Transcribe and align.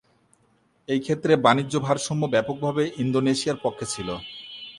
এই 0.89 0.99
ক্ষেত্রে 0.99 1.33
বাণিজ্য 1.45 1.73
ভারসাম্য 1.87 2.23
ব্যাপকভাবে 2.33 2.83
ইন্দোনেশিয়ার 3.03 3.61
পক্ষে 3.63 3.85
ছিল। 3.93 4.09